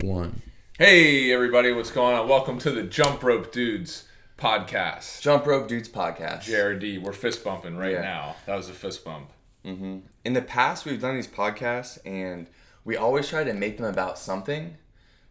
[0.00, 0.42] One.
[0.78, 2.28] Hey everybody, what's going on?
[2.28, 4.04] Welcome to the Jump Rope Dudes
[4.38, 5.20] podcast.
[5.22, 6.42] Jump Rope Dudes podcast.
[6.42, 8.02] JRD, we're fist bumping right Yeah.
[8.02, 8.36] now.
[8.46, 9.30] That was a fist bump.
[9.64, 12.46] In the past, we've done these podcasts, and
[12.86, 14.78] we always try to make them about something.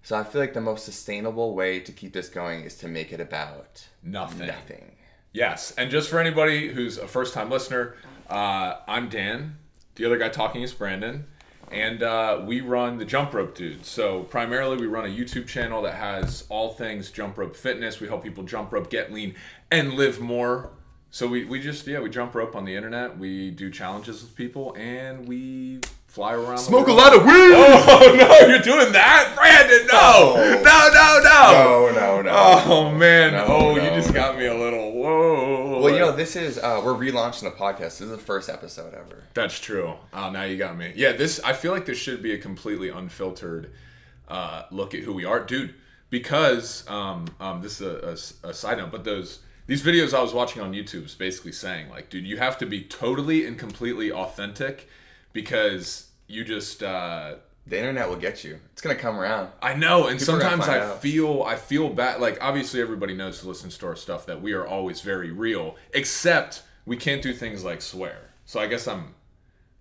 [0.04, 3.12] So I feel like the most sustainable way to keep this going is to make
[3.12, 4.46] it about Nothing.
[4.48, 4.92] nothing.
[5.34, 7.96] Yes, and just for anybody who's a first time listener,
[8.30, 9.58] uh, I'm Dan.
[9.96, 11.26] The other guy talking is Brandon.
[11.72, 13.86] And uh, we run the Jump Rope Dude.
[13.86, 18.00] So, primarily, we run a YouTube channel that has all things jump rope fitness.
[18.00, 19.36] We help people jump rope, get lean,
[19.70, 20.72] and live more.
[21.12, 23.18] So, we, we just, yeah, we jump rope on the internet.
[23.18, 26.60] We do challenges with people, and we fly around.
[26.60, 27.32] Smoke a lot of weed.
[27.34, 29.34] Oh, no, you're doing that?
[29.36, 30.36] Brandon, no!
[30.36, 30.62] No.
[30.64, 31.92] No, no, no!
[31.92, 32.64] No, no, no.
[32.66, 33.34] Oh, man.
[33.34, 33.84] No, oh, no.
[33.84, 35.47] you just got me a little, whoa.
[35.88, 37.80] Well, you know, this is uh, we're relaunching the podcast.
[37.80, 39.24] This is the first episode ever.
[39.34, 39.94] That's true.
[40.14, 40.94] Oh, now you got me.
[40.96, 41.40] Yeah, this.
[41.44, 43.72] I feel like this should be a completely unfiltered
[44.28, 45.74] uh, look at who we are, dude.
[46.10, 50.62] Because um, um, this is a side note, but those these videos I was watching
[50.62, 54.88] on YouTube is basically saying like, dude, you have to be totally and completely authentic
[55.34, 56.84] because you just.
[56.84, 57.36] Uh,
[57.68, 58.60] The internet will get you.
[58.72, 59.50] It's gonna come around.
[59.62, 61.02] I know, and People sometimes I out.
[61.02, 62.22] feel I feel bad.
[62.22, 65.76] Like obviously, everybody knows to listen to our stuff that we are always very real,
[65.94, 68.30] except we can't do things like swear.
[68.46, 69.14] So I guess I'm,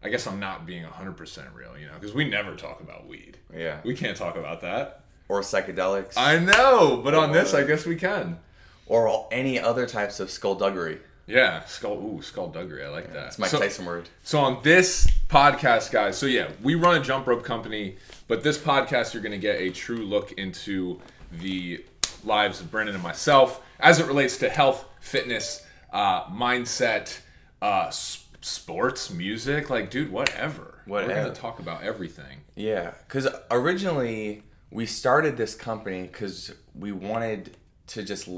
[0.03, 3.07] I guess I'm not being hundred percent real, you know, because we never talk about
[3.07, 3.39] weed.
[3.55, 3.79] Yeah.
[3.85, 5.03] We can't talk about that.
[5.29, 6.15] Or psychedelics.
[6.17, 8.39] I know, but on this, I guess we can.
[8.87, 10.99] or any other types of skullduggery.
[11.27, 11.95] Yeah, skull.
[11.95, 12.85] Ooh, skullduggery.
[12.85, 13.27] I like that.
[13.29, 14.09] It's Mike So- Tyson word.
[14.23, 17.97] So on this podcast, guys, so yeah, we run a jump rope company,
[18.29, 21.01] but this podcast you're going to get a true look into
[21.33, 21.85] the
[22.25, 27.19] lives of Brandon and myself as it relates to health, fitness, uh, mindset,
[27.61, 30.81] uh, s- sports, music, like dude, whatever.
[30.87, 31.13] Whatever.
[31.13, 32.39] We're going to talk about everything.
[32.55, 37.57] Yeah, because originally we started this company because we wanted
[37.89, 38.29] to just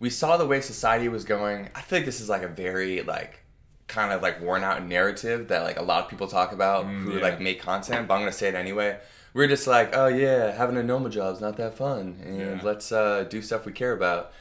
[0.00, 1.70] we saw the way society was going.
[1.74, 3.40] I feel like this is like a very like
[3.88, 7.16] kind of like worn out narrative that like a lot of people talk about who
[7.16, 7.22] yeah.
[7.22, 8.06] like make content.
[8.06, 8.98] But I'm gonna say it anyway.
[9.34, 12.60] We're just like, oh yeah, having a normal job's not that fun, and Yeah.
[12.62, 14.32] let's uh, do stuff we care about.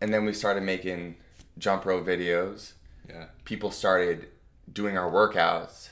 [0.00, 1.16] And then we started making
[1.58, 2.72] jump rope videos.
[3.08, 3.26] Yeah.
[3.44, 4.28] People started
[4.72, 5.88] doing our workouts,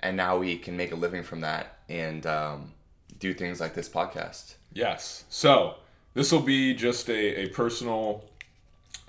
[0.00, 2.72] and now we can make a living from that and um,
[3.18, 4.54] do things like this podcast.
[4.72, 5.24] Yes.
[5.28, 5.76] So
[6.14, 8.24] this will be just a, a personal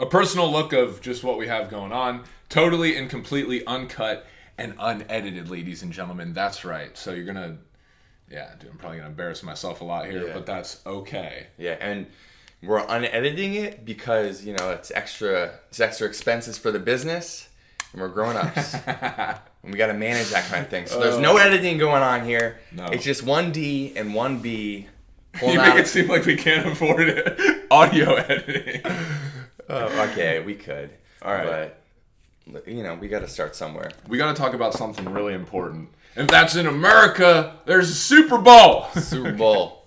[0.02, 2.24] a personal look of just what we have going on.
[2.50, 4.26] Totally and completely uncut
[4.58, 6.34] and unedited, ladies and gentlemen.
[6.34, 6.98] That's right.
[6.98, 7.60] So you're gonna
[8.30, 10.34] yeah, dude, I'm probably gonna embarrass myself a lot here, Yeah.
[10.34, 11.48] but that's okay.
[11.58, 12.08] Yeah, and
[12.64, 17.48] we're unediting it because you know it's extra it's extra expenses for the business,
[17.94, 18.74] and we're grown ups.
[18.86, 19.40] and
[19.72, 20.88] we got to manage that kind of thing.
[20.88, 21.22] So there's oh.
[21.22, 22.60] no editing going on here.
[22.72, 22.86] No.
[22.86, 24.88] It's just one D and one B.
[25.42, 27.68] You make out- it seem like we can't afford it.
[27.72, 28.82] Audio editing.
[29.72, 30.90] Oh, okay, we could.
[31.22, 31.74] All right.
[32.48, 33.92] But you know, we got to start somewhere.
[34.08, 35.90] We gotta talk about something really important.
[36.16, 38.86] If that's in America, there's a Super Bowl.
[38.96, 39.86] Super Bowl.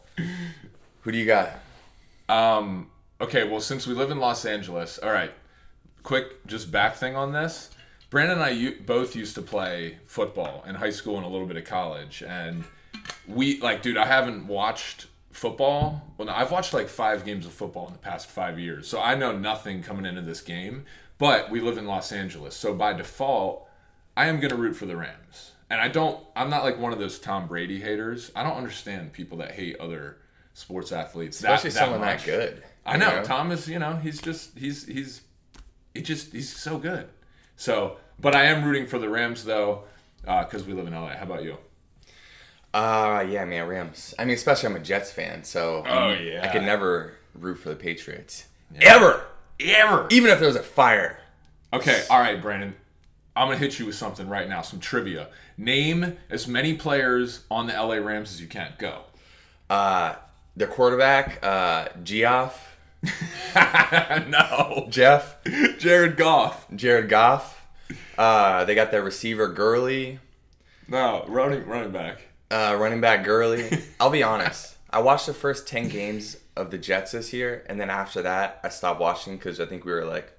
[1.03, 1.50] Who do you got?
[2.28, 2.91] Um,
[3.21, 5.33] okay, well, since we live in Los Angeles, all right,
[6.03, 7.71] quick, just back thing on this.
[8.09, 11.47] Brandon and I u- both used to play football in high school and a little
[11.47, 12.22] bit of college.
[12.27, 12.65] And
[13.27, 16.03] we, like, dude, I haven't watched football.
[16.17, 18.89] Well, no, I've watched like five games of football in the past five years.
[18.89, 20.84] So I know nothing coming into this game.
[21.19, 22.56] But we live in Los Angeles.
[22.56, 23.69] So by default,
[24.17, 25.53] I am going to root for the Rams.
[25.71, 28.33] And I don't, I'm not like one of those Tom Brady haters.
[28.34, 30.19] I don't understand people that hate other
[30.55, 31.39] sports athletes.
[31.41, 32.25] that- Especially someone much.
[32.25, 32.62] that good.
[32.87, 33.66] I you know, Tom is.
[33.69, 35.22] You know, he's just he's he's
[35.95, 37.09] he just he's so good.
[37.56, 39.84] So, but I am rooting for the Rams though,
[40.27, 41.09] uh, because we live in LA.
[41.16, 41.56] How about you?
[42.74, 44.14] Uh yeah, man, Rams.
[44.18, 46.52] I mean, especially I'm a Jets fan, so Oh, I yeah.
[46.52, 48.46] could never root for the Patriots.
[48.80, 49.24] Ever.
[49.60, 50.08] Ever.
[50.10, 51.18] Even if there was a fire.
[51.72, 52.74] Okay, all right, Brandon.
[53.36, 54.62] I'm gonna hit you with something right now.
[54.62, 55.28] Some trivia.
[55.56, 58.72] Name as many players on the LA Rams as you can.
[58.78, 59.02] Go.
[59.70, 60.16] Uh
[60.56, 62.77] their quarterback, uh Geoff,
[63.54, 64.86] no.
[64.91, 65.36] Jeff,
[65.78, 66.66] Jared Goff.
[66.74, 67.66] Jared Goff.
[68.18, 70.18] Uh they got their receiver Gurley,
[70.88, 72.22] No, running running back.
[72.50, 73.68] Uh running back Gurley.
[74.00, 74.76] I'll be honest.
[74.91, 78.60] I watched the first 10 games of the Jets this year and then after that
[78.62, 80.32] I stopped watching cuz I think we were like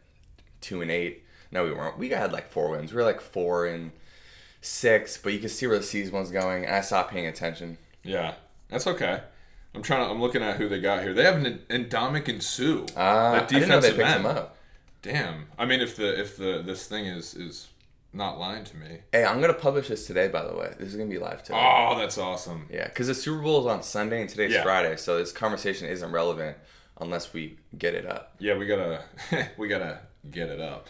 [0.62, 1.24] 2 and 8.
[1.52, 1.98] No, we weren't.
[1.98, 2.92] We had like 4 wins.
[2.92, 3.92] We were like 4 and
[4.62, 7.78] 6, but you could see where the season was going and I stopped paying attention.
[8.04, 8.36] Yeah,
[8.70, 9.22] that's okay.
[9.76, 10.12] I'm trying to.
[10.12, 11.14] I'm looking at who they got here.
[11.14, 12.86] They have an Ndamukong Suh.
[12.98, 14.58] Uh, I didn't know they picked him up.
[15.02, 15.48] Damn.
[15.58, 17.68] I mean, if the if the this thing is is
[18.16, 19.00] not lying to me.
[19.12, 20.28] Hey, I'm gonna publish this today.
[20.28, 21.60] By the way, this is gonna be live today.
[21.62, 22.68] Oh, that's awesome.
[22.72, 24.64] Yeah, because the Super Bowl is on Sunday and today's Yeah.
[24.64, 26.58] Friday, so this conversation isn't relevant
[27.00, 28.34] unless we get it up.
[28.40, 29.02] Yeah, we gotta
[29.58, 30.00] we gotta
[30.32, 30.90] get it up.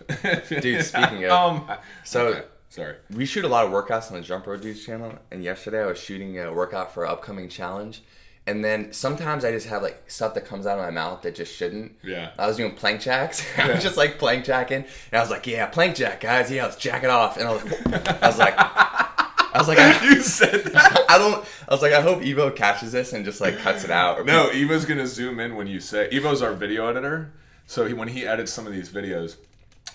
[0.62, 1.72] Dude, speaking of- um,
[2.04, 2.96] So- okay, sorry.
[3.12, 5.88] We shoot a lot of workouts on the Jump Rope Dudes channel, and yesterday I
[5.88, 8.04] was shooting a workout for an upcoming challenge.
[8.48, 11.34] And then sometimes I just have like stuff that comes out of my mouth that
[11.34, 11.94] just shouldn't.
[12.04, 12.32] Yeah.
[12.38, 13.44] I was doing plank jacks.
[13.58, 16.52] I was just like plank jacking, and I was like, "Yeah, plank jack, guys.
[16.52, 20.06] Yeah, let's jack it off." And I was, I was like, I was like, I,
[20.14, 21.06] You said that.
[21.10, 21.44] I don't.
[21.68, 24.26] I was like, I hope Evo catches this and just like cuts it out.
[24.26, 27.32] No, Evo's gonna zoom in when you say Evo's our video editor.
[27.66, 29.38] So he, when he edits some of these videos,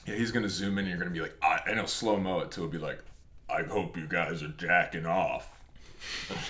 [0.07, 0.79] yeah, he's gonna zoom in.
[0.81, 2.63] and You're gonna be like, I, and he'll slow mo it too.
[2.63, 2.99] It'll be like,
[3.49, 5.60] I hope you guys are jacking off.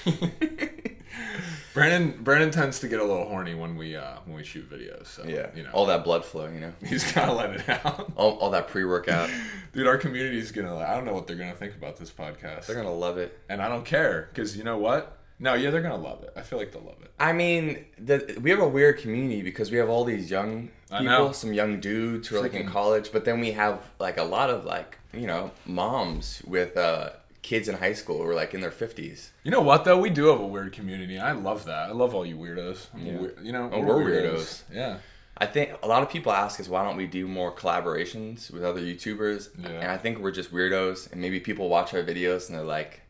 [1.75, 5.06] Brandon Brandon tends to get a little horny when we uh when we shoot videos.
[5.06, 8.12] So yeah, you know all that blood flow, you know, he's gotta let it out.
[8.17, 9.31] all, all that pre-workout.
[9.73, 10.76] Dude, our community's gonna.
[10.76, 13.38] I don't know what they're gonna think about this podcast, They're gonna love it.
[13.49, 15.17] and I don't care because you know what?
[15.38, 16.32] No, yeah, they're gonna love it.
[16.37, 17.12] I feel like they'll love it.
[17.19, 21.05] I mean, the, we have a weird community because we have all these young people,
[21.05, 21.32] know.
[21.32, 24.50] some young dudes who are like in college, but then we have like a lot
[24.50, 27.11] of like you know moms with uh,
[27.43, 29.31] kids in high school who are like in their fifties.
[29.45, 29.99] You know what though?
[29.99, 31.19] We do have a weird community.
[31.19, 31.89] I love that.
[31.89, 32.87] I love all you weirdos.
[32.95, 33.17] I'm Yeah.
[33.17, 34.63] weir- you know, Oh, we're weirdos.
[34.73, 34.99] Yeah.
[35.39, 38.63] I think a lot of people ask us why don't we do more collaborations with
[38.63, 39.69] other YouTubers, Yeah.
[39.71, 43.01] and I think we're just weirdos, and maybe people watch our videos and they're like,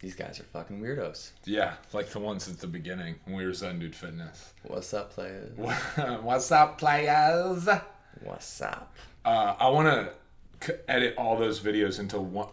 [0.00, 1.30] these guys are fucking weirdos.
[1.44, 4.52] Yeah, like the ones at the beginning when we were Zen Dude Fitness.
[4.64, 5.52] What's up, players?
[6.22, 7.68] What's up, players?
[7.68, 7.80] Uh,
[8.24, 8.92] What's up?
[9.24, 10.10] I want
[10.60, 12.48] to edit all those videos into one.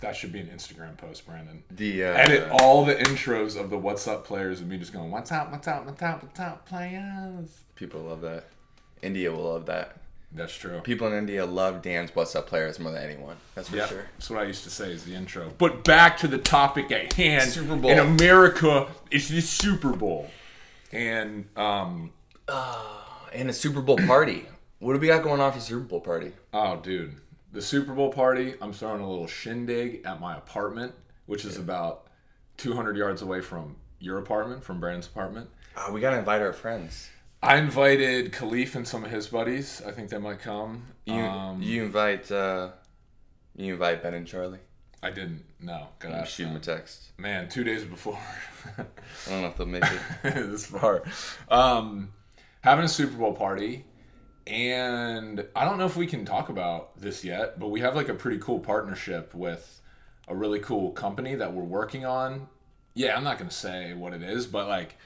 [0.00, 1.62] That should be an Instagram post, Brandon.
[1.70, 5.10] The uh, Edit all the intros of the What's Up players and me just going,
[5.10, 7.60] What's up, what's up, what's up, what's up, players?
[7.76, 8.44] people love that.
[9.02, 9.96] India will love that.
[10.32, 10.80] That's true.
[10.80, 13.36] People in India love Dan's What's Up players more than anyone.
[13.54, 14.04] That's for Yeah, sure.
[14.16, 15.50] that's what I used to say is the intro.
[15.56, 17.48] But back to the topic at hand.
[17.50, 17.90] Super Bowl.
[17.90, 20.28] In America, it's the Super Bowl.
[20.92, 22.12] And um
[23.32, 24.46] And a Super Bowl party.
[24.78, 26.32] What do we got going on for Super Bowl party?
[26.52, 27.14] oh dude,
[27.56, 30.92] the Super Bowl party, I'm throwing a little shindig at my apartment,
[31.24, 32.06] which is about
[32.58, 35.48] 200 yards away from your apartment, from Brandon's apartment.
[35.74, 37.08] Oh, we gotta invite our friends.
[37.42, 39.80] I invited Khalif and some of his buddies.
[39.86, 40.88] I think they might come.
[41.06, 42.72] You um, you invite uh,
[43.56, 44.58] you invite Ben and Charlie.
[45.02, 45.42] I didn't.
[45.58, 46.56] No, gotta ask shoot them.
[46.56, 47.12] a text.
[47.16, 48.18] Man, two days before.
[48.76, 48.84] I
[49.30, 50.00] don't know if they'll make it.
[50.22, 51.04] this far.
[51.48, 52.12] Um,
[52.60, 53.86] having a Super Bowl party,
[54.46, 58.08] and I don't know if we can talk about this yet, but we have like
[58.08, 59.80] a pretty cool partnership with
[60.28, 62.48] a really cool company that we're working on.
[62.94, 64.96] Yeah, I'm not gonna say what it is, but like,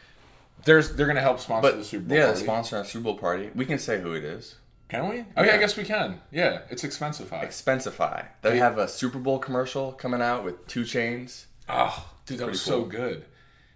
[0.65, 2.19] there's they're gonna help sponsor But the Super Bowl.
[2.19, 2.41] yeah, party.
[2.41, 3.51] sponsor on Super Bowl party.
[3.55, 4.57] We can say who it is.
[4.89, 5.21] Can we?
[5.37, 5.55] Oh yeah, Yeah.
[5.55, 6.21] I guess we can.
[6.33, 7.45] Yeah, it's Expensify.
[7.47, 8.27] Expensify.
[8.43, 11.45] They have a Super Bowl commercial coming out with 2 Chainz.
[11.69, 13.25] Oh, dude, that was so good.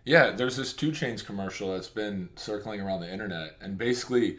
[0.04, 4.38] Yeah, there's this 2 Chainz commercial that's been circling around the internet, and basically,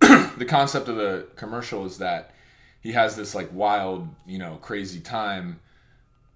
[0.00, 2.34] the concept of the commercial is that
[2.80, 5.60] he has this like wild, you know, crazy time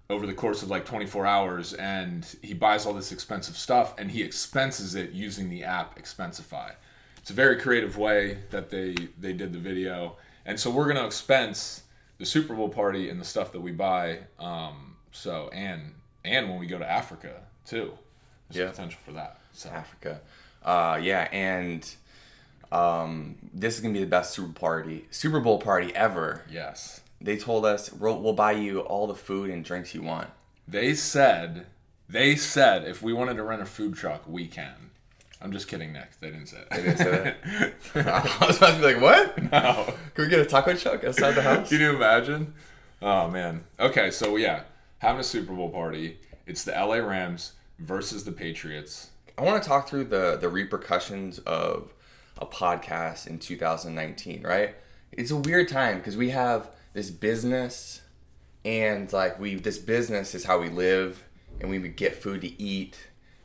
[0.09, 4.11] over the course of like 24 hours, and he buys all this expensive stuff, and
[4.11, 6.71] he expenses it using the app Expensify.
[7.17, 11.05] It's a very creative way that they they did the video, and so we're gonna
[11.05, 11.83] expense
[12.17, 14.19] the Super Bowl party and the stuff that we buy.
[14.39, 15.93] Um, so and
[16.25, 17.93] and when we go to Africa too,
[18.49, 18.69] there's Yeah.
[18.71, 19.39] potential for that.
[19.53, 20.19] So Africa.
[20.63, 21.89] Uh, yeah, and
[22.73, 26.43] um, this is gonna be the best Super party, Super Bowl party ever.
[26.49, 30.29] yes, They told us we'll, we'll buy you all the food and drinks you want.
[30.67, 31.67] they said
[32.09, 34.89] they said if we wanted to rent a food truck, we can.
[35.41, 36.17] I'm just kidding, Nick.
[36.21, 36.69] They didn't say it.
[36.69, 37.35] They didn't say
[37.93, 38.07] that.
[38.41, 39.51] I was about to be like, what?
[39.51, 39.93] no.
[40.15, 41.67] Can we get a taco truck outside the house?
[41.69, 42.53] Can you imagine?
[43.01, 43.65] Oh man.
[43.79, 44.61] Okay, so yeah,
[44.99, 46.17] having a Super Bowl party.
[46.45, 49.09] It's the LA Rams versus the Patriots.
[49.37, 51.93] I want to talk through the the repercussions of
[52.37, 54.75] a podcast in 2019, right?
[55.11, 58.01] It's a weird time because we have this business
[58.65, 61.23] and like we this business is how we live
[61.59, 62.97] and we would get food to eat,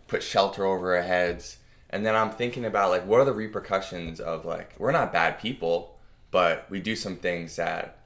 [0.06, 1.58] put shelter over our heads.
[1.90, 5.38] And then I'm thinking about like what are the repercussions of like we're not bad
[5.38, 5.98] people,
[6.30, 7.98] but we do some things that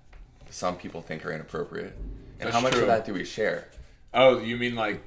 [0.51, 1.95] some people think are inappropriate.
[2.41, 2.83] And That's how much true.
[2.83, 3.69] of that do we share?
[4.15, 5.03] Oh, you mean like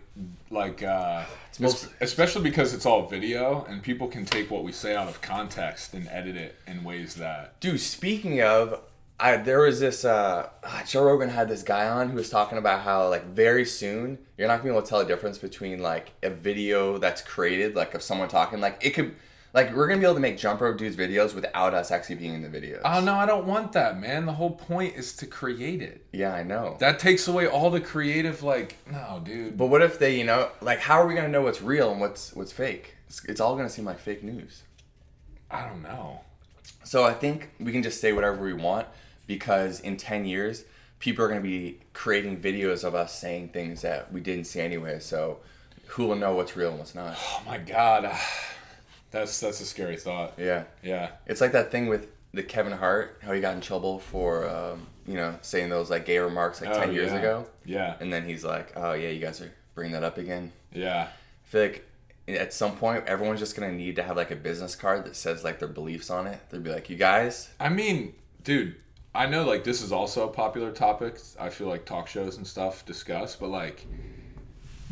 [0.50, 1.24] like uh
[1.60, 5.22] most- especially because it's all video and people can take what we say out of
[5.22, 8.80] context and edit it in ways that Dude, speaking of,
[9.20, 12.58] I there was this uh, ah, Joe Rogan had this guy on who was talking
[12.58, 15.80] about how like very soon you're not gonna be able to tell the difference between
[15.82, 19.16] like a video that's created like of someone talking like it could
[19.56, 22.34] Like we're gonna be able to make jump rope dudes videos without us actually being
[22.34, 22.82] in the videos.
[22.84, 24.26] Oh no, I don't want that, man.
[24.26, 26.06] The whole point is to create it.
[26.12, 26.76] yeah, I know.
[26.82, 29.58] That takes away all the creative, like, no, dude.
[29.58, 32.02] But what if they, you know, like how are we gonna know what's real and
[32.02, 32.96] what's what's fake?
[33.08, 34.64] It's, it's all gonna seem like fake news.
[35.50, 36.20] I don't know.
[36.84, 38.88] So I think we can just say whatever we want
[39.26, 40.66] because in 10 years,
[41.00, 44.60] people are going to be creating videos of us saying things that we didn't see
[44.60, 45.00] anyway.
[45.00, 45.40] So
[45.88, 47.16] who will know what's real and what's not?
[47.18, 48.12] Oh my god,
[49.12, 50.34] that's that's a scary thought.
[50.38, 50.66] Yeah.
[50.84, 51.12] Yeah.
[51.26, 54.88] It's like that thing with the Kevin Hart, how he got in trouble for, um,
[55.08, 57.18] you know, saying those like gay remarks like 10 Oh, years yeah.
[57.20, 57.48] ago.
[57.64, 57.96] Yeah.
[58.02, 60.52] And then he's like, oh, yeah, you guys are bringing that up again.
[60.74, 61.08] Yeah.
[61.08, 61.88] I feel like
[62.28, 65.16] at some point, everyone's just going to need to have like a business card that
[65.16, 66.40] says like their beliefs on it.
[66.50, 68.76] They'd be like, you guys, I mean, dude,
[69.14, 71.18] I know like this is also a popular topic.
[71.40, 73.86] I feel like talk shows and stuff discuss, but like,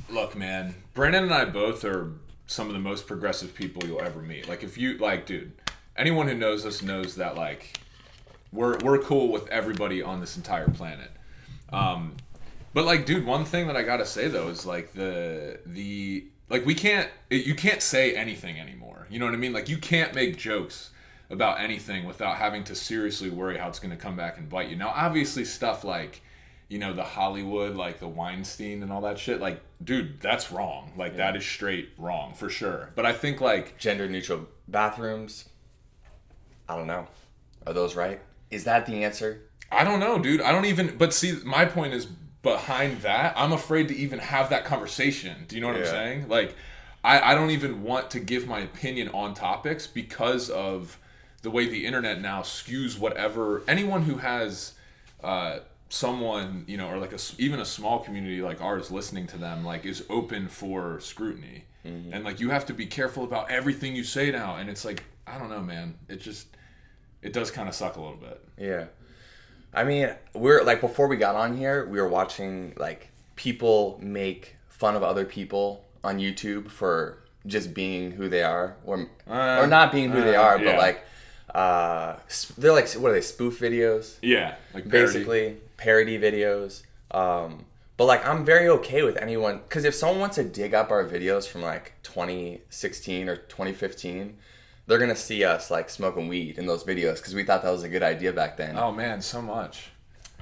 [0.10, 2.12] look, man, Brandon and I both are
[2.48, 4.48] some of the most progressive people you'll ever meet.
[4.48, 5.54] Like, if you like, dude,
[5.96, 7.80] anyone who knows us knows that like,
[8.52, 11.12] we're we're cool with everybody on this entire planet.
[11.72, 12.16] Um,
[12.74, 16.66] but like, dude, one thing that I gotta say though is like the the like
[16.66, 19.08] we can't you can't say anything anymore.
[19.10, 19.54] You know what I mean?
[19.54, 20.92] Like you can't make jokes
[21.30, 24.76] about anything without having to seriously worry how it's gonna come back and bite you.
[24.76, 26.22] Now, obviously, stuff like
[26.74, 29.40] you know the Hollywood, like the Weinstein and all that shit.
[29.40, 30.92] Like, dude, that's wrong.
[30.98, 32.90] Like that is straight wrong for sure.
[32.96, 35.50] But I think like gender neutral bathrooms.
[36.68, 37.06] I don't know.
[37.68, 38.22] Are those right?
[38.50, 39.44] Is that the answer?
[39.72, 40.42] I don't know, dude.
[40.42, 40.98] I don't even.
[40.98, 42.08] But see, my point is
[42.42, 43.36] behind that.
[43.38, 45.46] I'm afraid to even have that conversation.
[45.48, 46.28] Do you know what I'm saying?
[46.28, 46.56] Like,
[47.04, 50.98] I, I don't even want to give my opinion on topics because of
[51.44, 54.74] the way the internet now skews whatever anyone who has
[55.24, 55.60] uh,
[55.94, 59.64] someone you know or like a even a small community like ours listening to them
[59.64, 61.66] like is open for scrutiny
[62.14, 65.04] and like you have to be careful about everything you say now and it's like
[65.28, 66.48] i don't know man it just
[67.22, 68.86] it does kind of suck a little bit Yeah.
[69.76, 74.56] I mean, we're like before we got on here, we were watching like people make
[74.70, 79.68] fun of other people on YouTube for just being who they are or Uh, or
[79.68, 80.66] not being who they uh, are, yeah.
[80.72, 81.06] but like
[81.54, 82.16] uh
[82.58, 84.18] they're like what are they spoof videos?
[84.22, 85.14] Yeah, like parody.
[85.14, 86.84] basically parody videos.
[87.12, 87.66] Um,
[87.98, 91.06] but like I'm very okay with anyone because if someone wants to dig up our
[91.06, 94.36] videos from like 2016 or 2015,
[94.88, 97.84] they're gonna see us like smoking weed in those videos because we thought that was
[97.84, 98.78] a good idea back then.
[98.78, 99.90] Oh man, so much.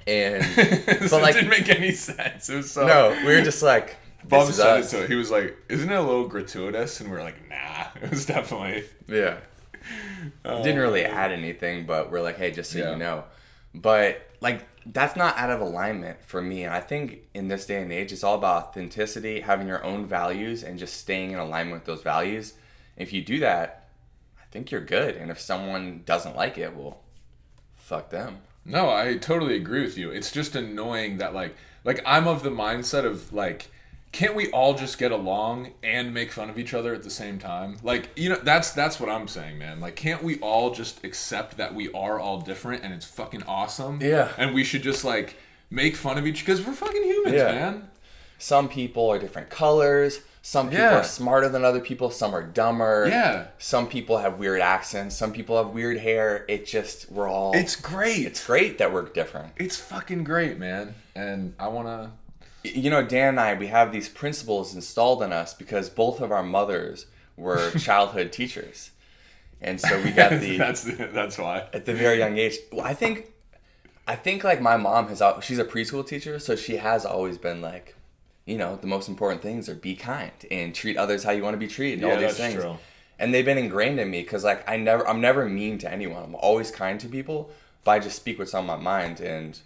[0.08, 2.50] And but like- it didn't make any sense.
[2.50, 2.88] It was so.
[2.88, 5.10] no, we were just like, Bob said it to it.
[5.10, 8.26] He was like, "Isn't it a little gratuitous?" And we are like, "Nah." It was
[8.26, 8.86] definitely.
[9.08, 9.38] Yeah.
[10.44, 12.92] Didn't oh, really add anything, but we're like, hey, just so Yeah.
[12.92, 13.24] you know.
[13.74, 16.64] But like that's not out of alignment for me.
[16.64, 20.06] And I think in this day and age, it's all about authenticity, having your own
[20.06, 22.54] values, and just staying in alignment with those values.
[22.98, 23.90] If you do that,
[24.40, 25.16] I think you're good.
[25.16, 27.00] And if someone doesn't like it, well,
[27.76, 28.40] fuck them.
[28.66, 30.12] No, I totally agree with you.
[30.12, 33.71] It's just annoying that like like I'm of the mindset of like
[34.12, 37.40] can't we all just get along and make fun of each other at the same
[37.40, 37.78] time?
[37.84, 39.80] Like, you know, that's that's what I'm saying, man.
[39.80, 44.00] Like can't we all just accept that we are all different and it's fucking awesome?
[44.02, 44.30] Yeah.
[44.38, 45.36] And we should just like
[45.70, 47.46] make fun of each cuz we're fucking humans, Yeah.
[47.52, 47.88] man.
[48.38, 50.20] Some people are different colors.
[50.42, 50.98] Some people Yeah.
[51.00, 52.10] are smarter than other people.
[52.10, 53.06] Some are dumber.
[53.08, 53.46] Yeah.
[53.60, 55.16] Some people have weird accents.
[55.16, 56.44] Some people have weird hair.
[56.50, 57.54] It just we're all.
[57.56, 58.26] It's great.
[58.26, 59.54] it's great that we're different.
[59.58, 60.96] It's fucking great, man.
[61.16, 62.10] And I want to
[62.64, 66.32] you know, Dan and I, we have these principles installed in us because both of
[66.32, 67.06] our mothers
[67.38, 68.92] were childhood teachers,
[69.62, 71.68] and so we got the That's that's why.
[71.74, 72.58] at the very young age.
[72.72, 73.32] Well, I think,
[74.08, 75.22] I think like my mom has.
[75.44, 77.96] She's a preschool teacher, so she has always been like,
[78.46, 81.54] you know, the most important things are be kind and treat others how you want
[81.54, 82.56] to be treated, and Yeah, all these things.
[82.62, 82.78] true.
[83.20, 86.24] And they've been ingrained in me because like I never, I'm never mean to anyone.
[86.24, 87.52] I'm always kind to people,
[87.84, 89.60] but I just speak what's on my mind, and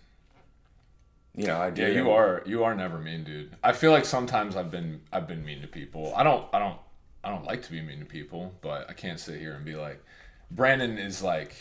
[1.35, 1.81] you know, I do.
[1.81, 3.55] Yeah, you are you are never mean, dude.
[3.63, 6.13] I feel like sometimes I've been I've been mean to people.
[6.15, 6.77] I don't I don't
[7.23, 9.75] I don't like to be mean to people, but I can't sit here and be
[9.75, 10.03] like
[10.51, 11.55] Brandon is like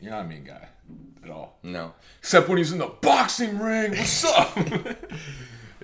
[0.00, 0.68] you're not a mean guy
[1.22, 1.58] at all.
[1.62, 1.92] No.
[2.20, 3.90] Except when he's in the boxing ring.
[3.92, 4.56] What's up?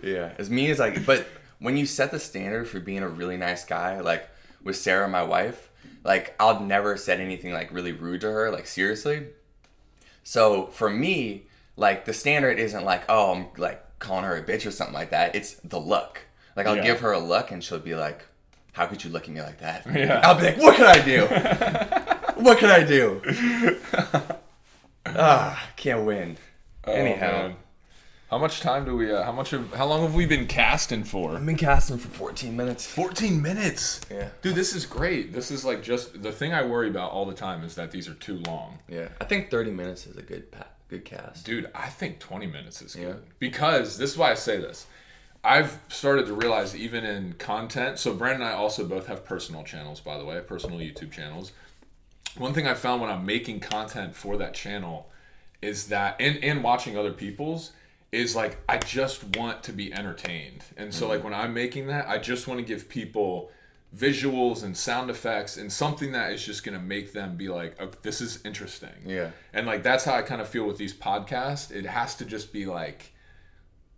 [0.02, 1.26] Yeah, as mean as like, but
[1.58, 4.28] when you set the standard for being a really nice guy, like
[4.62, 5.70] with Sarah, my wife,
[6.04, 9.28] like I'll never said anything like really rude to her, like seriously.
[10.23, 11.46] So for me,
[11.76, 15.11] like the standard isn't like, oh, I'm like calling her a bitch or something like
[15.11, 15.35] that.
[15.35, 16.21] It's the look.
[16.56, 16.83] Like I'll Yeah.
[16.85, 18.25] give her a look and she'll be like,
[18.73, 19.87] how could you look at me like that?
[19.87, 20.21] Yeah.
[20.23, 21.26] I'll be like, what can I do?
[22.42, 23.23] what can I do?
[25.06, 26.37] ah, can't win.
[26.85, 27.30] Oh, Anyhow.
[27.49, 27.56] man.
[28.30, 29.11] How much time do we?
[29.12, 29.73] Uh, how much of?
[29.73, 31.37] How long have we been casting for?
[31.37, 32.85] I've been casting for 14 minutes.
[32.85, 34.00] 14 minutes.
[34.11, 34.30] Yeah.
[34.42, 35.33] Dude, this is great.
[35.33, 38.09] This is like just the thing I worry about all the time is that these
[38.09, 38.80] are too long.
[38.88, 41.45] Yeah, I think 30 minutes is a good pa- good cast.
[41.45, 43.02] Dude, I think 20 minutes is good.
[43.02, 43.14] Yeah.
[43.38, 44.87] Because this is why I say this.
[45.43, 47.99] I've started to realize even in content.
[47.99, 51.52] So Brandon and I also both have personal channels, by the way, personal YouTube channels.
[52.37, 55.09] One thing I found when I'm making content for that channel
[55.62, 57.73] is that and, and watching other people's
[58.12, 60.64] is like I just want to be entertained.
[60.76, 61.31] And so like mm-hmm.
[61.31, 63.50] when I'm making that, I just want to give people
[63.97, 67.75] visuals and sound effects and something that is just going to make them be like
[67.81, 68.91] oh, this is interesting.
[69.05, 69.31] Yeah.
[69.53, 71.71] And like that's how I kind of feel with these podcasts.
[71.71, 73.12] It has to just be like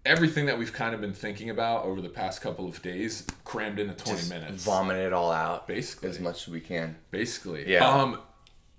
[0.04, 3.78] everything that we've kind of been thinking about over the past couple of days crammed
[3.78, 4.64] into 20 Just minutes.
[4.64, 6.08] Vomit it all out Basically.
[6.08, 6.96] as much as we can.
[7.10, 7.70] basically.
[7.70, 7.86] Yeah.
[7.88, 8.20] Um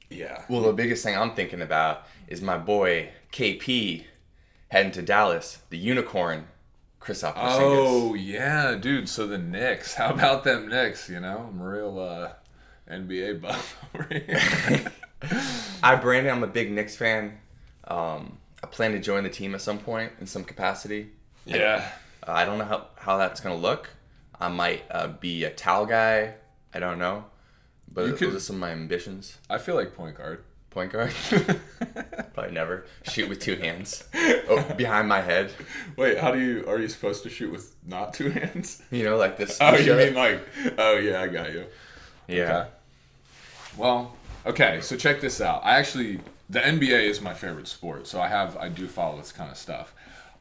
[0.10, 0.44] yeah.
[0.50, 4.06] Well, the biggest thing I'm thinking about is my boy KP
[4.70, 6.48] heading to Dallas, the unicorn,
[7.00, 7.24] Chris.
[7.26, 9.08] Oh yeah, dude.
[9.10, 9.94] So the Knicks.
[9.96, 11.10] How about them Knicks?
[11.10, 12.32] You know, I'm a real uh,
[12.94, 14.92] NBA buff over here.
[15.84, 17.40] I, Brandon, I'm a big Knicks fan.
[17.88, 21.10] Um, I plan to join the team at some point in some capacity.
[21.46, 21.90] yeah.
[22.28, 23.90] Uh, I don't know how, how that's going to look.
[24.40, 26.34] I might uh, be a towel guy.
[26.74, 27.26] I don't know.
[27.92, 29.38] But You those could- are some of my ambitions.
[29.50, 30.44] I feel like point guard.
[30.70, 31.12] Point guard?
[32.34, 32.86] Probably never.
[33.04, 34.04] Shoot with two hands.
[34.14, 35.52] Oh, behind my head.
[35.96, 36.66] Wait, how do you?
[36.68, 38.82] Are you supposed to shoot with not two hands?
[38.92, 39.58] You know, like this.
[39.60, 40.42] Oh, you mean like?
[40.78, 41.66] Oh yeah, I got you.
[42.28, 42.58] Yeah.
[42.58, 42.70] Okay.
[43.78, 45.62] Well, okay, so check this out.
[45.64, 49.32] I actually the NBA is my favorite sport, so I have I do follow this
[49.32, 49.94] kind of stuff.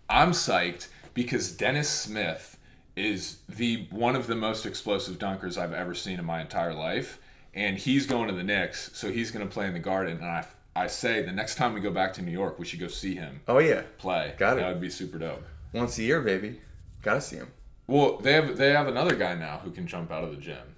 [0.09, 2.59] I'm psyched because Dennis Smith
[2.97, 7.19] is the one of the most explosive dunkers I've ever seen in my entire life,
[7.59, 10.19] and he's going to the Knicks, so he's going to play in the Garden.
[10.19, 10.47] And I
[10.77, 13.15] I say the next time we go back to New York, we should go see
[13.17, 13.83] him Oh, yeah.
[13.99, 14.35] play.
[14.39, 14.61] Got it.
[14.61, 15.45] That would be super dope.
[15.73, 16.61] Once a year, baby.
[17.03, 17.49] Gotta see him.
[17.87, 20.77] Well, they have they have another guy now who can jump out of the gym.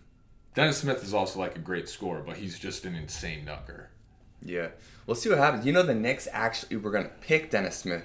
[0.54, 3.90] Dennis Smith is also like a great scorer, but he's just an insane dunker.
[4.42, 4.68] Yeah.
[5.06, 5.66] We'll see what happens.
[5.66, 8.04] You know, the Knicks actually were going to pick Dennis Smith,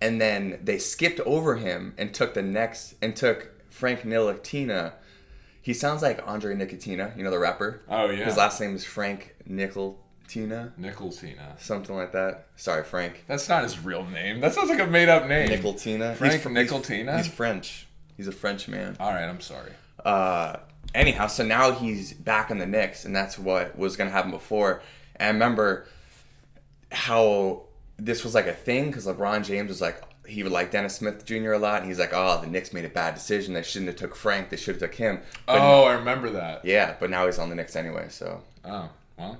[0.00, 4.92] and then they skipped over him and took the next, and took Frank Nicotina.
[5.64, 7.80] He sounds like Andre Nickatina, you know, the rapper.
[7.88, 11.58] Oh yeah, His last name is Frank Nicotina, Nicholsina.
[11.58, 12.48] something like that.
[12.56, 13.24] Sorry, Frank.
[13.26, 14.40] That's not his real name.
[14.40, 15.48] That sounds like a made up name.
[15.48, 16.14] Nicotina.
[16.16, 17.16] Frank He's fr- he's-?
[17.26, 17.86] He's French.
[18.16, 18.96] He's a French man.
[19.00, 19.72] All right, I'm sorry.
[20.04, 20.56] uh,
[20.94, 24.30] anyhow, so now he's back in the Knicks, and that's what was going to happen
[24.30, 24.82] before.
[25.16, 25.86] And I remember
[26.92, 27.62] how
[27.96, 31.24] this was like a thing because LeBron James was like he would like Dennis Smith
[31.24, 31.52] Jr.
[31.52, 33.54] a lot, and he's like, "Oh, the Knicks made a bad decision.
[33.54, 34.50] They shouldn't have took Frank.
[34.50, 36.64] They should have took him." But oh, I remember that.
[36.64, 38.06] yeah, but now he's on the Knicks anyway.
[38.10, 39.38] So Oh, well,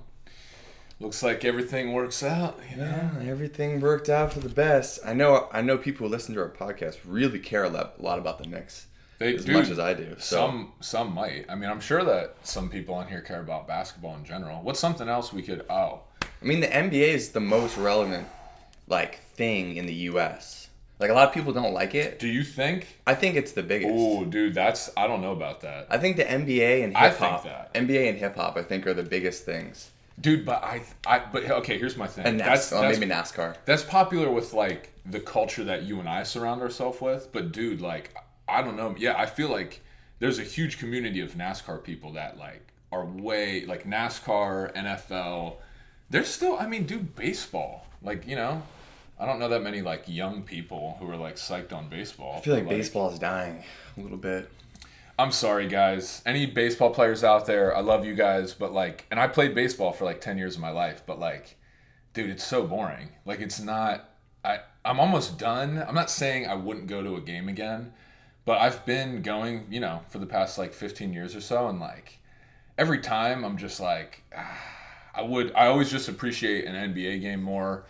[1.00, 2.58] looks like everything works out.
[2.70, 3.10] You know.
[3.20, 5.00] yeah, everything worked out for the best.
[5.04, 5.48] I know.
[5.52, 8.38] I know people who listen to our podcast really care a lot, a lot about
[8.38, 8.86] the Knicks
[9.18, 9.52] They as do.
[9.52, 10.16] much as I do.
[10.18, 11.46] So Some some might.
[11.48, 14.60] I mean, I'm sure that some people on here care about basketball in general.
[14.62, 15.64] What's something else we could?
[15.70, 18.28] Oh, I mean, the NBA is the most relevant
[18.86, 20.63] like thing in the U.S.
[20.98, 22.18] Like a lot of people don't like it.
[22.18, 23.00] do you think?
[23.06, 23.92] I think it's the biggest.
[23.92, 25.88] Oh, dude, that's I don't know about that.
[25.90, 27.74] I think the NBA and I hip think hop, that.
[27.74, 29.90] NBA and hip hop, I think are the biggest things.
[30.20, 31.78] Dude, but I, I, but okay.
[31.78, 32.24] Here's my thing.
[32.24, 33.56] And that's that's, maybe NASCAR.
[33.64, 37.32] that's popular with like the culture that you and I surround ourselves with.
[37.32, 38.16] But dude, like,
[38.48, 38.94] I don't know.
[38.96, 39.82] Yeah, I feel like
[40.20, 45.56] there's a huge community of NASCAR people that like are way like NASCAR, NFL.
[46.10, 47.86] There's still, I mean, dude, baseball.
[48.00, 48.62] Like, you know,
[49.18, 52.36] I don't know that many like young people who are like psyched on baseball.
[52.38, 53.62] I feel like baseball is dying
[53.96, 54.50] a little bit.
[55.16, 56.22] I'm sorry, guys.
[56.26, 59.92] Any baseball players out there, I love you guys, but like, and I played baseball
[59.92, 61.56] for like 10 years of my life, but like,
[62.14, 63.10] dude, it's so boring.
[63.24, 64.10] Like, it's not,
[64.44, 65.84] I, I'm almost done.
[65.86, 67.92] I'm not saying I wouldn't go to a game again,
[68.44, 71.78] but I've been going, you know, for the past like 15 years or so, and
[71.78, 72.18] like,
[72.76, 74.58] every time I'm just like, ah,
[75.16, 77.84] I would, I always just appreciate an NBA game more.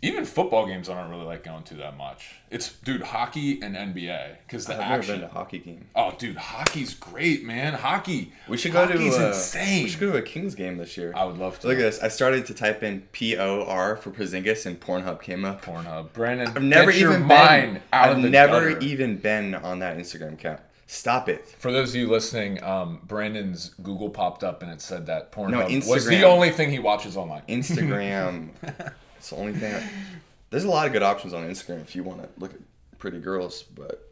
[0.00, 2.36] Even football games I don't really like going to that much.
[2.50, 5.14] It's dude, hockey and NBA because the I've never action.
[5.14, 5.86] been to a hockey game.
[5.96, 7.74] Oh, dude, hockey's great, man.
[7.74, 8.32] Hockey.
[8.46, 9.82] We should go Hockey's to uh, insane.
[9.82, 11.12] We should go to a Kings game this year.
[11.16, 11.66] I would love to.
[11.66, 12.00] Look at this.
[12.00, 15.64] I started to type in P O R for Porzingis and Pornhub came up.
[15.64, 16.12] Pornhub.
[16.12, 17.80] Brandon, I've never even been.
[17.92, 18.78] out I've of the never gutter.
[18.80, 20.60] even been on that Instagram account.
[20.86, 21.46] Stop it.
[21.58, 25.88] For those of you listening, um, Brandon's Google popped up and it said that Pornhub
[25.88, 27.42] was the only thing he watches online.
[27.48, 28.50] Instagram.
[29.18, 29.74] it's the only thing.
[29.74, 29.88] I,
[30.50, 32.60] there's a lot of good options on Instagram if you want to look at
[32.98, 34.10] pretty girls, but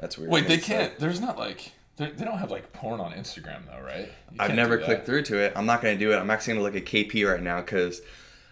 [0.00, 0.30] that's weird.
[0.30, 0.98] Wait, they can't.
[0.98, 4.10] There's not like they don't have like porn on Instagram though, right?
[4.30, 5.52] You I've never clicked through to it.
[5.56, 6.16] I'm not going to do it.
[6.16, 8.02] I'm actually going to look at KP right now because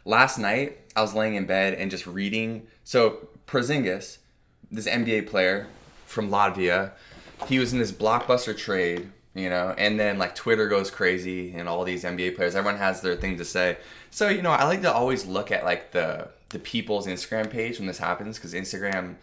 [0.04, 2.66] last night I was laying in bed and just reading.
[2.84, 4.18] So Porzingis,
[4.70, 5.66] this NBA player
[6.06, 6.92] from Latvia,
[7.46, 11.68] he was in this blockbuster trade, you know, and then like Twitter goes crazy and
[11.68, 13.78] all these NBA players, everyone has their thing to say.
[14.10, 17.78] So you know, I like to always look at like the the people's Instagram page
[17.78, 19.16] when this happens because Instagram,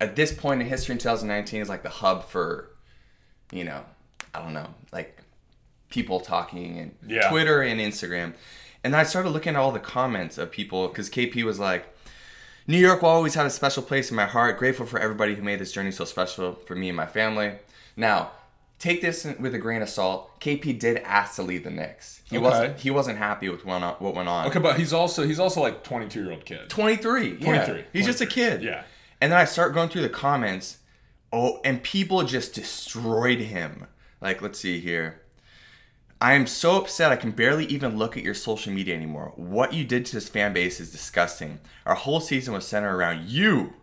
[0.00, 2.70] at this point in history in 2019, is like the hub for,
[3.52, 3.84] you know,
[4.34, 5.18] I don't know, like
[5.90, 7.28] people talking and Yeah.
[7.28, 8.32] Twitter and Instagram.
[8.82, 11.94] And I started looking at all the comments of people because KP was like,
[12.66, 14.58] New York will always have a special place in my heart.
[14.58, 17.52] Grateful for everybody who made this journey so special for me and my family.
[17.96, 18.30] Now,
[18.82, 20.40] take this with a grain of salt.
[20.40, 22.20] KP did ask to leave the Knicks.
[22.24, 22.42] He Okay.
[22.44, 22.80] wasn't.
[22.80, 24.46] He wasn't happy with what, on, what went on.
[24.48, 26.68] Okay, but he's also he's also like 22 year old kid.
[26.68, 27.36] 23.
[27.38, 27.44] 23,
[27.78, 27.82] Yeah.
[27.92, 28.62] He's just a kid.
[28.62, 28.82] Yeah.
[29.20, 30.78] And then I start going through the comments.
[31.32, 33.86] Oh, and people just destroyed him.
[34.20, 35.20] Like, let's see here.
[36.20, 39.32] I am so upset I can barely even look at your social media anymore.
[39.36, 41.58] What you did to this fan base is disgusting.
[41.86, 43.74] Our whole season was centered around you,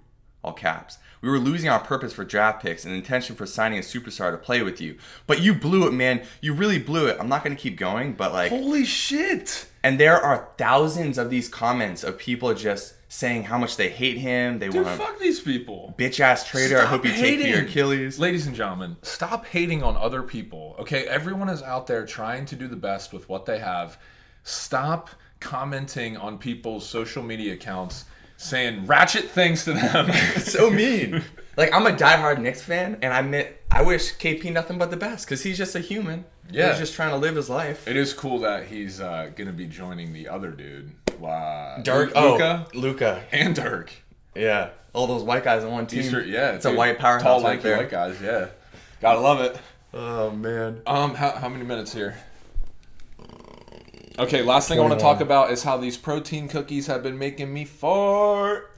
[0.43, 0.97] all caps.
[1.21, 4.37] We were losing our purpose for draft picks and intention for signing a superstar to
[4.37, 4.97] play with you.
[5.27, 6.23] But you blew it, man.
[6.41, 7.17] You really blew it.
[7.19, 8.51] I'm not going to keep going, but like.
[8.51, 9.67] Holy shit!
[9.83, 14.17] And there are thousands of these comments of people just saying how much they hate
[14.17, 14.59] him.
[14.59, 15.95] They want fuck these people.
[15.97, 16.79] bitch ass trader.
[16.79, 17.63] I hope you take your.
[17.63, 18.19] Achilles.
[18.19, 20.75] Ladies and gentlemen, stop hating on other people.
[20.79, 23.97] Okay, everyone is out there trying to do the best with what they have.
[24.43, 28.05] Stop commenting on people's social media accounts
[28.39, 30.11] saying ratchet things to them.
[30.39, 31.23] so mean.
[31.57, 34.97] Like I'm a diehard Knicks fan, and I admit I wish KP nothing but the
[34.97, 36.25] best because he's just a human.
[36.51, 36.69] Yeah.
[36.69, 37.87] he's just trying to live his life.
[37.87, 42.65] it is cool that he's uh, gonna be joining the other dude, Wow, Dirk, Luka,
[42.73, 43.91] oh, Luka, and Dirk.
[44.35, 46.01] yeah, all those white guys on one team.
[46.25, 47.77] Yeah, it's a white powerhouse tall, right lanky there.
[47.77, 48.19] white guys.
[48.21, 48.47] Yeah,
[49.01, 49.59] gotta love it.
[49.93, 52.15] Oh man, Um, how, how many minutes here?
[54.19, 57.17] Okay, last thing I want to talk about is how these protein cookies have been
[57.17, 58.69] making me fart.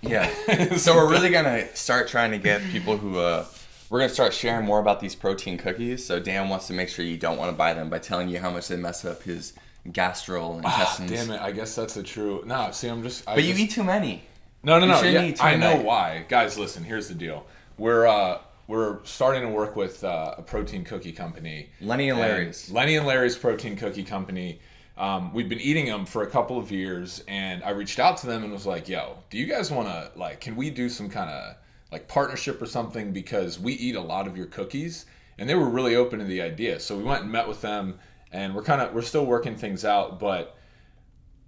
[0.00, 0.28] yeah.
[0.76, 3.46] so we're really gonna start trying to get people who uh,
[3.90, 6.04] we're gonna start sharing more about these protein cookies.
[6.04, 8.40] So Dan wants to make sure you don't want to buy them by telling you
[8.40, 9.52] how much they mess up his
[9.90, 11.40] gastral Ah, damn it!
[11.40, 12.42] I guess that's a true.
[12.44, 13.28] Nah, see, I'm just.
[13.28, 14.24] I But you eat too many.
[14.64, 15.00] No, no, no.
[15.02, 15.84] Yeah, eat too I know many.
[15.84, 16.58] why, guys.
[16.58, 17.46] Listen, here's the deal.
[17.78, 21.68] We're uh, we're starting to work with uh, a protein cookie company.
[21.80, 22.68] Lenny and Larry's.
[22.68, 24.58] Lenny and Larry's Protein Cookie Company.
[24.96, 28.26] Um, we've been eating them for a couple of years, and I reached out to
[28.26, 30.40] them and was like, "Yo, do you guys want to like?
[30.40, 31.56] Can we do some kind of
[31.90, 33.12] like partnership or something?
[33.12, 35.06] Because we eat a lot of your cookies."
[35.38, 37.98] And they were really open to the idea, so we went and met with them,
[38.30, 40.56] and we're kind of we're still working things out, but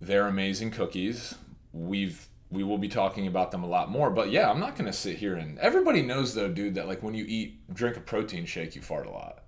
[0.01, 1.35] they're amazing cookies.
[1.73, 4.11] We've we will be talking about them a lot more.
[4.11, 7.15] But yeah, I'm not gonna sit here and everybody knows though, dude, that like when
[7.15, 9.45] you eat drink a protein shake, you fart a lot.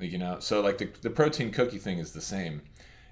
[0.00, 2.62] Like you know, so like the the protein cookie thing is the same.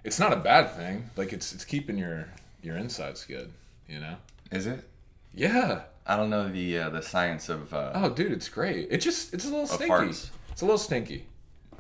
[0.06, 1.10] It's not a bad thing.
[1.16, 2.28] Like it's it's keeping your
[2.62, 3.52] your insides good.
[3.88, 4.16] You know.
[4.50, 4.88] Is it?
[5.34, 5.82] Yeah.
[6.06, 7.74] I don't know the uh, the science of.
[7.74, 8.88] Uh, Oh, dude, it's great.
[8.90, 9.90] It just it's a little stinky.
[9.90, 10.30] farts.
[10.52, 11.26] It's a little stinky.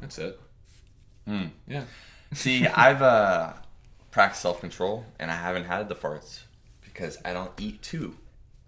[0.00, 0.38] That's it.
[1.26, 1.46] Hmm.
[1.68, 1.84] Yeah.
[2.34, 3.52] See, I've uh,
[4.10, 6.40] practiced self control, and I haven't had the farts
[6.82, 8.16] because I don't eat two.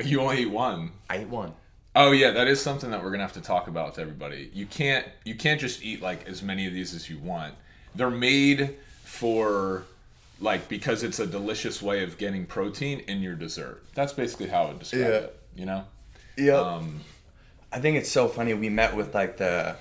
[0.04, 0.92] You only eat one.
[1.10, 1.54] I eat one.
[1.96, 4.50] Oh yeah, that is something that we're gonna have to talk about to everybody.
[4.54, 7.54] You can't you can't just eat like as many of these as you want.
[7.96, 8.76] They're made
[9.08, 9.84] for
[10.38, 13.82] like because it's a delicious way of getting protein in your dessert.
[13.94, 15.08] That's basically how I would describe Yeah.
[15.08, 15.40] it.
[15.56, 15.84] You know?
[16.36, 16.52] Yeah.
[16.60, 17.00] Um,
[17.72, 18.52] I think it's so funny.
[18.54, 19.76] We met with like the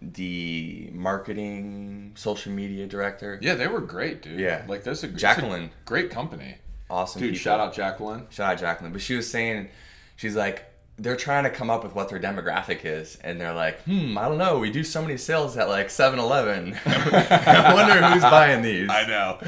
[0.00, 3.38] the marketing social media director.
[3.42, 4.40] yeah, they were great, dude.
[4.40, 4.64] Yeah.
[4.68, 5.70] like there's a it's a Jacqueline.
[5.84, 6.54] great company,
[6.88, 7.20] Awesome.
[7.20, 7.32] dude.
[7.32, 7.42] people.
[7.42, 8.26] Shout out Jacqueline.
[8.30, 8.92] Shout out Jacqueline.
[8.92, 9.68] But she was saying,
[10.16, 10.64] she's like,
[11.00, 14.28] they're trying to come up with what their demographic is, and they're like, hmm, I
[14.28, 14.58] don't know.
[14.58, 16.78] We do so many sales at like 7-Eleven.
[16.86, 18.88] I wonder who's buying these.
[18.88, 19.38] I know.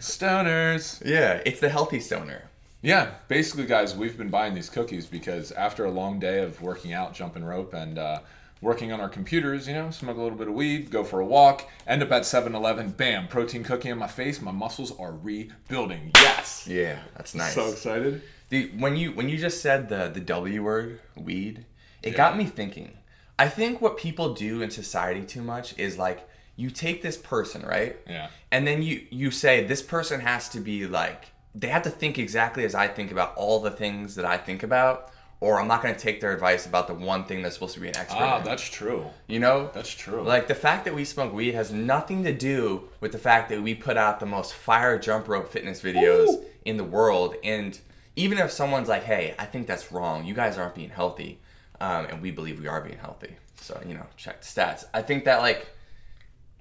[0.00, 1.04] Stoners.
[1.04, 2.50] Yeah, it's the healthy stoner.
[2.82, 6.92] Yeah, basically, guys, we've been buying these cookies because after a long day of working
[6.92, 8.20] out, jumping rope, and uh,
[8.60, 11.26] working on our computers, you know, smoke a little bit of weed, go for a
[11.26, 15.12] walk, end up at 7 Eleven, bam, protein cookie in my face, my muscles are
[15.12, 16.10] rebuilding.
[16.14, 16.66] Yes!
[16.68, 17.54] Yeah, that's nice.
[17.54, 18.22] So excited.
[18.48, 21.64] Dude, when you when you just said the the W word, weed,
[22.02, 22.98] it got me thinking.
[23.38, 27.62] I think what people do in society too much is like you take this person,
[27.62, 27.96] right?
[28.08, 28.28] Yeah.
[28.50, 32.18] And then you you say this person has to be like they have to think
[32.18, 35.82] exactly as I think about all the things that I think about, or I'm not
[35.82, 38.20] going to take their advice about the one thing that's supposed to be an expert.
[38.20, 38.44] Ah, in.
[38.44, 39.06] that's true.
[39.26, 40.22] you know, That's true.
[40.22, 43.62] like the fact that we smoke weed has nothing to do with the fact that
[43.62, 46.44] we put out the most fire jump rope fitness videos Ooh.
[46.64, 47.34] in the world.
[47.42, 47.78] And
[48.16, 50.24] even if someone's like, "Hey, I think that's wrong.
[50.24, 51.38] You guys aren't being healthy,"
[51.80, 54.84] um, and we believe we are being healthy, so you know, check the stats.
[54.92, 55.68] I think that like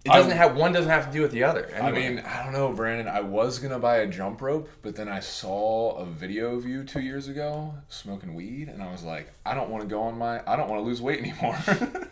[0.04, 1.68] It doesn't have one doesn't have to do with the other.
[1.82, 3.08] I mean, I don't know, Brandon.
[3.08, 6.84] I was gonna buy a jump rope, but then I saw a video of you
[6.84, 10.18] two years ago smoking weed, and I was like, I don't want to go on
[10.18, 10.41] my.
[10.46, 11.58] I don't want to lose weight anymore.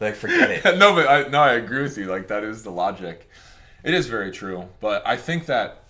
[0.00, 0.64] like forget it.
[0.78, 2.06] no, but I no, I agree with you.
[2.06, 3.28] Like that is the logic.
[3.82, 5.84] It is very true, but I think that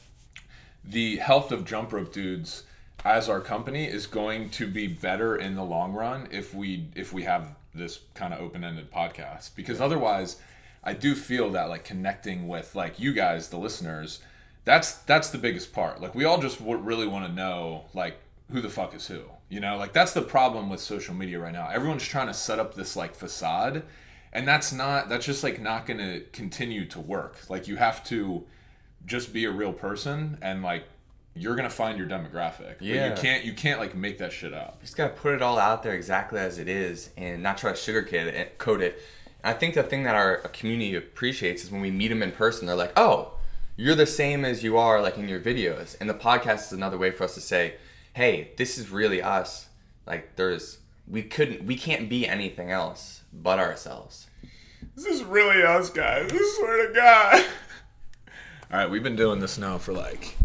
[0.85, 2.63] the health of jump rope dudes
[3.07, 7.13] as our company is going to be better in the long run if we if
[7.13, 9.55] we have this kind of open-ended podcast.
[9.55, 10.37] Because otherwise
[10.83, 14.21] I do feel that like connecting with like you guys the listeners
[14.65, 16.01] that's that's the biggest part.
[16.01, 18.19] Like we all just w- really want to know like
[18.51, 19.77] who the fuck is who you know?
[19.77, 21.69] Like that's the problem with social media right now.
[21.69, 23.85] Everyone's trying to set up this like facade
[24.33, 27.39] and that's not that's just like not going to continue to work.
[27.49, 28.45] Like you have to
[29.07, 30.83] just be a real person and like
[31.37, 32.79] you're gonna find your demographic.
[32.79, 33.11] But Yeah.
[33.11, 34.79] you can't you can't like make that shit up.
[34.81, 37.73] You just gotta put it all out there exactly as it is and not try
[37.73, 38.59] to sugarcoat it.
[38.59, 39.03] Coat it.
[39.45, 42.33] And I think the thing that our community appreciates is when we meet them in
[42.33, 43.35] person, they're like, "Oh,
[43.77, 46.97] you're the same as you are like in your videos." And the podcast is another
[46.99, 47.75] way for us to say,
[48.15, 49.67] "Hey, this is really us."
[50.07, 54.27] Like there's we couldn't we can't be anything else but ourselves.
[54.97, 56.31] This is really us guys.
[56.33, 57.45] I swear to God.
[58.73, 60.37] Alright, we've been doing this now for like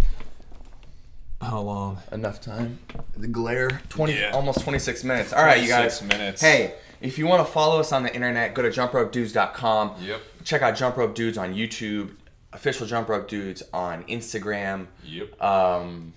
[1.41, 1.97] how long?
[2.11, 2.79] Enough time.
[3.17, 3.81] The glare.
[3.89, 4.31] Twenty Yeah.
[4.33, 5.33] almost twenty six minutes.
[5.33, 5.99] All right, you guys.
[5.99, 6.41] 26 minutes.
[6.41, 9.95] Hey, if you want to follow us on the internet, go to jumpropedudes.com.
[10.01, 10.21] Yep.
[10.43, 12.15] Check out Jump Rope Dudes on YouTube,
[12.53, 14.87] official Jump Rope Dudes on Instagram.
[15.03, 15.41] Yep.
[15.41, 16.13] Um,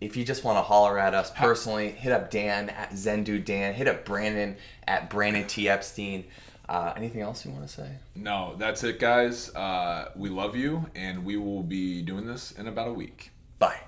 [0.00, 3.74] if you just want to holler at us personally, hit up Dan at Zendu Dan.
[3.74, 4.56] Hit up Brandon
[4.86, 6.24] at Brandon T Epstein.
[6.68, 7.88] Uh, anything else you want to say?
[8.14, 9.54] No, that's it guys.
[9.54, 13.30] Uh, we love you and we will be doing this in about a week.
[13.58, 13.80] Bye.